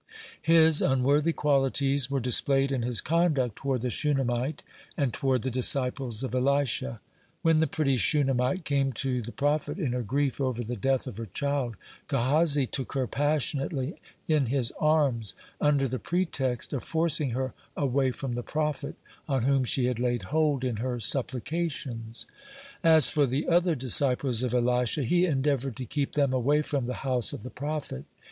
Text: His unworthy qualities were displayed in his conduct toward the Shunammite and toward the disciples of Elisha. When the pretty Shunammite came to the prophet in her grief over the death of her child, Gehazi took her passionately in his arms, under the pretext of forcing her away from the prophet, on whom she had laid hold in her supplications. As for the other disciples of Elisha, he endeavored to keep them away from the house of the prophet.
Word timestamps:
His 0.41 0.81
unworthy 0.81 1.31
qualities 1.31 2.09
were 2.09 2.19
displayed 2.19 2.71
in 2.71 2.81
his 2.81 3.01
conduct 3.01 3.55
toward 3.57 3.81
the 3.81 3.91
Shunammite 3.91 4.63
and 4.97 5.13
toward 5.13 5.43
the 5.43 5.51
disciples 5.51 6.23
of 6.23 6.33
Elisha. 6.33 6.99
When 7.43 7.59
the 7.59 7.67
pretty 7.67 7.97
Shunammite 7.97 8.65
came 8.65 8.93
to 8.93 9.21
the 9.21 9.31
prophet 9.31 9.77
in 9.77 9.91
her 9.93 10.01
grief 10.01 10.41
over 10.41 10.63
the 10.63 10.75
death 10.75 11.05
of 11.05 11.17
her 11.17 11.27
child, 11.27 11.75
Gehazi 12.07 12.65
took 12.65 12.93
her 12.93 13.05
passionately 13.05 14.01
in 14.27 14.47
his 14.47 14.73
arms, 14.79 15.35
under 15.61 15.87
the 15.87 15.99
pretext 15.99 16.73
of 16.73 16.83
forcing 16.83 17.29
her 17.37 17.53
away 17.77 18.09
from 18.09 18.31
the 18.31 18.41
prophet, 18.41 18.95
on 19.29 19.43
whom 19.43 19.63
she 19.63 19.85
had 19.85 19.99
laid 19.99 20.23
hold 20.33 20.63
in 20.63 20.77
her 20.77 20.99
supplications. 20.99 22.25
As 22.83 23.11
for 23.11 23.27
the 23.27 23.47
other 23.47 23.75
disciples 23.75 24.41
of 24.41 24.55
Elisha, 24.55 25.03
he 25.03 25.27
endeavored 25.27 25.75
to 25.75 25.85
keep 25.85 26.13
them 26.13 26.33
away 26.33 26.63
from 26.63 26.85
the 26.87 27.05
house 27.05 27.33
of 27.33 27.43
the 27.43 27.51
prophet. 27.51 28.05